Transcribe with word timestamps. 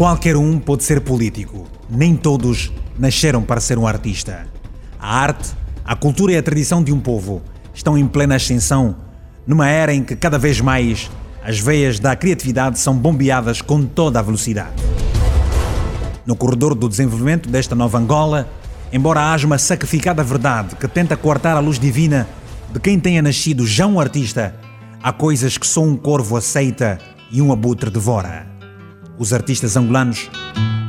Qualquer 0.00 0.34
um 0.34 0.58
pode 0.58 0.82
ser 0.82 1.02
político. 1.02 1.66
Nem 1.90 2.16
todos 2.16 2.72
nasceram 2.98 3.42
para 3.42 3.60
ser 3.60 3.76
um 3.76 3.86
artista. 3.86 4.46
A 4.98 5.20
arte, 5.20 5.50
a 5.84 5.94
cultura 5.94 6.32
e 6.32 6.38
a 6.38 6.42
tradição 6.42 6.82
de 6.82 6.90
um 6.90 6.98
povo 6.98 7.42
estão 7.74 7.98
em 7.98 8.08
plena 8.08 8.36
ascensão, 8.36 8.96
numa 9.46 9.68
era 9.68 9.92
em 9.92 10.02
que 10.02 10.16
cada 10.16 10.38
vez 10.38 10.58
mais 10.58 11.10
as 11.44 11.60
veias 11.60 11.98
da 11.98 12.16
criatividade 12.16 12.78
são 12.78 12.96
bombeadas 12.96 13.60
com 13.60 13.84
toda 13.84 14.18
a 14.18 14.22
velocidade. 14.22 14.82
No 16.24 16.34
corredor 16.34 16.74
do 16.74 16.88
desenvolvimento 16.88 17.50
desta 17.50 17.74
nova 17.74 17.98
Angola, 17.98 18.48
embora 18.90 19.34
haja 19.34 19.46
uma 19.46 19.58
sacrificada 19.58 20.24
verdade 20.24 20.76
que 20.76 20.88
tenta 20.88 21.14
cortar 21.14 21.58
a 21.58 21.60
luz 21.60 21.78
divina 21.78 22.26
de 22.72 22.80
quem 22.80 22.98
tenha 22.98 23.20
nascido 23.20 23.66
já 23.66 23.86
um 23.86 24.00
artista, 24.00 24.54
há 25.02 25.12
coisas 25.12 25.58
que 25.58 25.66
só 25.66 25.82
um 25.82 25.94
corvo 25.94 26.38
aceita 26.38 26.98
e 27.30 27.42
um 27.42 27.52
abutre 27.52 27.90
devora. 27.90 28.59
Os 29.20 29.34
artistas 29.34 29.76
angolanos, 29.76 30.30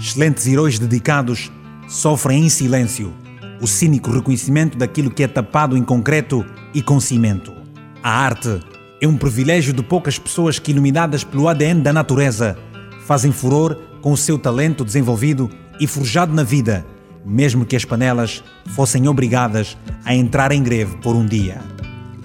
excelentes 0.00 0.46
heróis 0.46 0.78
dedicados, 0.78 1.50
sofrem 1.88 2.44
em 2.44 2.48
silêncio 2.48 3.12
o 3.60 3.66
cínico 3.66 4.08
reconhecimento 4.08 4.78
daquilo 4.78 5.10
que 5.10 5.24
é 5.24 5.26
tapado 5.26 5.76
em 5.76 5.82
concreto 5.82 6.46
e 6.72 6.80
com 6.80 7.00
cimento. 7.00 7.52
A 8.00 8.08
arte 8.08 8.60
é 9.02 9.08
um 9.08 9.16
privilégio 9.16 9.72
de 9.72 9.82
poucas 9.82 10.16
pessoas 10.16 10.60
que, 10.60 10.70
iluminadas 10.70 11.24
pelo 11.24 11.48
ADN 11.48 11.82
da 11.82 11.92
natureza, 11.92 12.56
fazem 13.04 13.32
furor 13.32 13.76
com 14.00 14.12
o 14.12 14.16
seu 14.16 14.38
talento 14.38 14.84
desenvolvido 14.84 15.50
e 15.80 15.88
forjado 15.88 16.32
na 16.32 16.44
vida, 16.44 16.86
mesmo 17.26 17.66
que 17.66 17.74
as 17.74 17.84
panelas 17.84 18.44
fossem 18.76 19.08
obrigadas 19.08 19.76
a 20.04 20.14
entrar 20.14 20.52
em 20.52 20.62
greve 20.62 20.98
por 20.98 21.16
um 21.16 21.26
dia. 21.26 21.60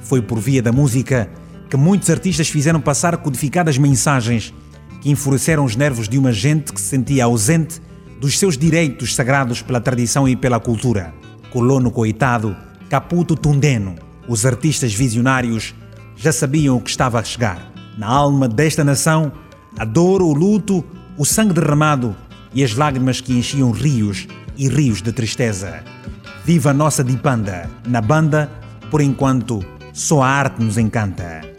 Foi 0.04 0.22
por 0.22 0.38
via 0.38 0.62
da 0.62 0.72
música 0.72 1.28
que 1.68 1.76
muitos 1.76 2.12
artistas 2.12 2.48
fizeram 2.48 2.80
passar 2.80 3.18
codificadas 3.18 3.80
mensagens 3.80 4.54
que 5.06 5.12
enfureceram 5.12 5.64
os 5.64 5.76
nervos 5.76 6.10
de 6.10 6.18
uma 6.18 6.32
gente 6.32 6.74
que 6.74 6.82
se 6.82 6.88
sentia 6.88 7.26
ausente 7.26 7.80
dos 8.20 8.40
seus 8.40 8.58
direitos 8.58 9.14
sagrados 9.14 9.62
pela 9.62 9.80
tradição 9.80 10.28
e 10.28 10.36
pela 10.36 10.60
cultura. 10.60 11.14
Colono 11.52 11.92
coitado, 11.92 12.58
Caputo 12.90 13.36
Tundeno, 13.36 13.94
os 14.28 14.48
artistas 14.48 14.96
visionários 14.96 15.76
já 16.16 16.32
sabiam 16.32 16.76
o 16.76 16.82
que 16.82 16.90
estava 16.90 17.20
a 17.20 17.24
chegar. 17.24 17.72
Na 17.96 18.08
alma 18.08 18.48
desta 18.48 18.84
nação, 18.84 19.32
a 19.78 19.86
dor, 19.86 20.24
o 20.24 20.34
luto, 20.34 20.84
o 21.20 21.24
sangue 21.24 21.54
derramado 21.54 22.16
e 22.52 22.64
as 22.64 22.74
lágrimas 22.74 23.22
que 23.22 23.38
enchiam 23.38 23.70
rios 23.70 24.28
e 24.58 24.68
rios 24.68 25.04
de 25.04 25.12
tristeza. 25.12 25.84
Viva 26.44 26.72
a 26.72 26.74
nossa 26.74 27.04
Dipanda! 27.04 27.70
Na 27.88 28.02
banda, 28.02 28.50
por 28.90 29.02
enquanto, 29.02 29.64
só 29.94 30.24
a 30.24 30.30
arte 30.30 30.64
nos 30.64 30.80
encanta. 30.80 31.55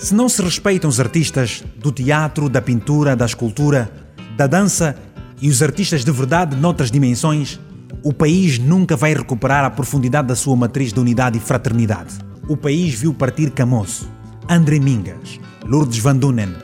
Se 0.00 0.14
não 0.14 0.30
se 0.30 0.40
respeitam 0.40 0.88
os 0.88 0.98
artistas 0.98 1.62
do 1.76 1.92
teatro, 1.92 2.48
da 2.48 2.62
pintura, 2.62 3.14
da 3.14 3.26
escultura, 3.26 3.92
da 4.34 4.46
dança 4.46 4.96
e 5.42 5.50
os 5.50 5.62
artistas 5.62 6.06
de 6.06 6.10
verdade 6.10 6.56
noutras 6.56 6.90
dimensões, 6.90 7.60
o 8.02 8.10
país 8.10 8.58
nunca 8.58 8.96
vai 8.96 9.12
recuperar 9.12 9.62
a 9.62 9.68
profundidade 9.68 10.28
da 10.28 10.34
sua 10.34 10.56
matriz 10.56 10.90
de 10.90 10.98
unidade 10.98 11.36
e 11.36 11.40
fraternidade. 11.40 12.14
O 12.48 12.56
país 12.56 12.94
viu 12.94 13.12
partir 13.12 13.50
Camoço, 13.50 14.10
André 14.48 14.78
Mingas, 14.78 15.38
Lourdes 15.66 15.98
Van 15.98 16.16
Dunen, 16.16 16.54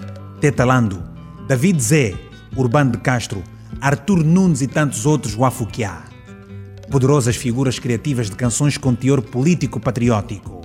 Teta 0.40 0.64
Lando, 0.64 1.04
David 1.46 1.78
Zé, 1.82 2.14
Urbano 2.56 2.92
de 2.92 2.98
Castro, 2.98 3.44
Arthur 3.82 4.24
Nunes 4.24 4.62
e 4.62 4.66
tantos 4.66 5.04
outros 5.04 5.34
Wafukiá. 5.34 6.04
Poderosas 6.90 7.36
figuras 7.36 7.78
criativas 7.78 8.30
de 8.30 8.36
canções 8.36 8.78
com 8.78 8.94
teor 8.94 9.20
político-patriótico 9.20 10.55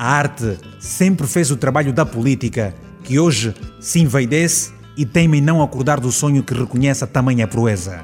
a 0.00 0.12
arte 0.14 0.58
sempre 0.78 1.26
fez 1.26 1.50
o 1.50 1.58
trabalho 1.58 1.92
da 1.92 2.06
política, 2.06 2.74
que 3.04 3.18
hoje 3.18 3.54
se 3.78 4.00
envaidece 4.00 4.72
e 4.96 5.04
teme 5.04 5.36
em 5.36 5.42
não 5.42 5.60
acordar 5.60 6.00
do 6.00 6.10
sonho 6.10 6.42
que 6.42 6.54
reconhece 6.54 7.04
a 7.04 7.06
tamanha 7.06 7.46
proeza. 7.46 8.02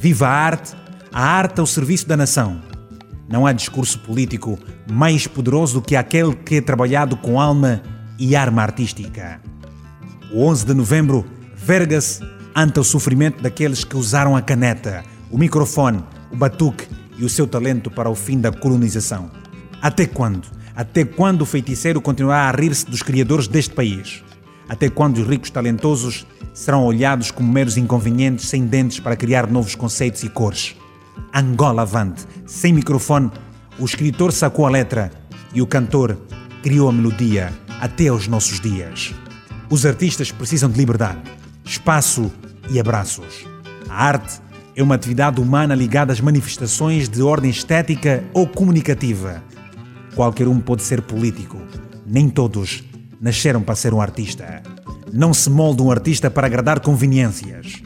Viva 0.00 0.28
a 0.28 0.30
arte, 0.30 0.76
a 1.12 1.20
arte 1.20 1.58
ao 1.58 1.66
serviço 1.66 2.06
da 2.06 2.16
nação. 2.16 2.60
Não 3.28 3.48
há 3.48 3.52
discurso 3.52 3.98
político 3.98 4.60
mais 4.88 5.26
poderoso 5.26 5.80
do 5.80 5.82
que 5.84 5.96
aquele 5.96 6.36
que 6.36 6.54
é 6.54 6.60
trabalhado 6.60 7.16
com 7.16 7.40
alma 7.40 7.82
e 8.16 8.36
arma 8.36 8.62
artística. 8.62 9.40
O 10.32 10.44
11 10.44 10.66
de 10.66 10.74
novembro 10.74 11.26
verga-se 11.56 12.20
ante 12.54 12.78
o 12.78 12.84
sofrimento 12.84 13.42
daqueles 13.42 13.82
que 13.82 13.96
usaram 13.96 14.36
a 14.36 14.40
caneta, 14.40 15.02
o 15.32 15.36
microfone, 15.36 16.00
o 16.30 16.36
batuque 16.36 16.86
e 17.18 17.24
o 17.24 17.28
seu 17.28 17.48
talento 17.48 17.90
para 17.90 18.08
o 18.08 18.14
fim 18.14 18.38
da 18.38 18.52
colonização. 18.52 19.32
Até 19.82 20.06
quando? 20.06 20.57
Até 20.78 21.04
quando 21.04 21.42
o 21.42 21.44
feiticeiro 21.44 22.00
continuará 22.00 22.48
a 22.48 22.52
rir-se 22.52 22.86
dos 22.86 23.02
criadores 23.02 23.48
deste 23.48 23.74
país? 23.74 24.22
Até 24.68 24.88
quando 24.88 25.16
os 25.18 25.26
ricos 25.26 25.50
talentosos 25.50 26.24
serão 26.54 26.84
olhados 26.84 27.32
como 27.32 27.52
meros 27.52 27.76
inconvenientes 27.76 28.48
sem 28.48 28.64
dentes 28.64 29.00
para 29.00 29.16
criar 29.16 29.50
novos 29.50 29.74
conceitos 29.74 30.22
e 30.22 30.28
cores? 30.28 30.76
Angola 31.34 31.82
avante, 31.82 32.24
sem 32.46 32.72
microfone, 32.72 33.28
o 33.76 33.84
escritor 33.84 34.30
sacou 34.30 34.66
a 34.66 34.70
letra 34.70 35.10
e 35.52 35.60
o 35.60 35.66
cantor 35.66 36.16
criou 36.62 36.88
a 36.88 36.92
melodia 36.92 37.52
até 37.80 38.06
aos 38.06 38.28
nossos 38.28 38.60
dias. 38.60 39.12
Os 39.68 39.84
artistas 39.84 40.30
precisam 40.30 40.70
de 40.70 40.78
liberdade, 40.78 41.22
espaço 41.64 42.30
e 42.70 42.78
abraços. 42.78 43.44
A 43.88 44.04
arte 44.04 44.40
é 44.76 44.82
uma 44.84 44.94
atividade 44.94 45.40
humana 45.40 45.74
ligada 45.74 46.12
às 46.12 46.20
manifestações 46.20 47.08
de 47.08 47.20
ordem 47.20 47.50
estética 47.50 48.22
ou 48.32 48.46
comunicativa 48.46 49.42
Qualquer 50.18 50.48
um 50.48 50.58
pode 50.58 50.82
ser 50.82 51.00
político. 51.02 51.56
Nem 52.04 52.28
todos 52.28 52.82
nasceram 53.20 53.62
para 53.62 53.76
ser 53.76 53.94
um 53.94 54.00
artista. 54.00 54.64
Não 55.12 55.32
se 55.32 55.48
molda 55.48 55.80
um 55.80 55.92
artista 55.92 56.28
para 56.28 56.48
agradar 56.48 56.80
conveniências. 56.80 57.80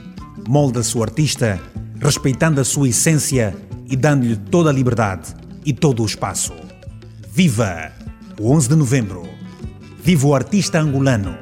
Molda-se 0.48 0.96
o 0.96 1.02
artista 1.02 1.60
respeitando 2.00 2.58
a 2.58 2.64
sua 2.64 2.88
essência 2.88 3.54
e 3.86 3.94
dando-lhe 3.94 4.34
toda 4.34 4.70
a 4.70 4.72
liberdade 4.72 5.34
e 5.62 5.74
todo 5.74 6.02
o 6.02 6.06
espaço. 6.06 6.54
Viva 7.30 7.92
o 8.40 8.50
11 8.50 8.68
de 8.70 8.76
novembro! 8.76 9.28
Viva 10.02 10.26
o 10.28 10.34
artista 10.34 10.80
angolano! 10.80 11.36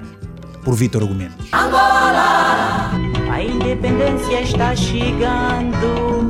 Por 0.64 0.74
Vitor 0.74 1.02
Argumentos. 1.02 1.46
Angola! 1.52 2.90
A 3.30 3.40
independência 3.40 4.40
está 4.40 4.74
chegando 4.74 6.28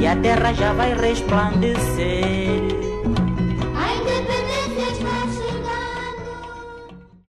e 0.00 0.06
a 0.06 0.14
terra 0.14 0.52
já 0.52 0.72
vai 0.74 0.94
resplandecer. 0.94 2.69